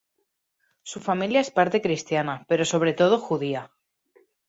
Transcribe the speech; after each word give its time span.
Su 0.81 0.99
familia 0.99 1.41
es 1.41 1.51
parte 1.51 1.79
cristiana, 1.79 2.43
pero 2.49 2.65
sobre 2.65 2.93
todo 2.93 3.19
judía. 3.19 3.71